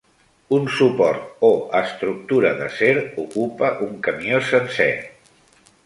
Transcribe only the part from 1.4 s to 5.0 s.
o estructura d'acer ocupa un camió sencer.